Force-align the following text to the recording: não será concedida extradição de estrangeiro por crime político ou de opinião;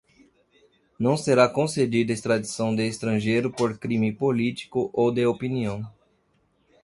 não 0.97 1.15
será 1.15 1.47
concedida 1.47 2.11
extradição 2.11 2.75
de 2.75 2.87
estrangeiro 2.87 3.51
por 3.51 3.77
crime 3.77 4.11
político 4.11 4.89
ou 4.93 5.11
de 5.11 5.27
opinião; 5.27 5.85